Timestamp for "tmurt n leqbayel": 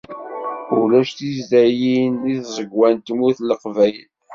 2.97-4.09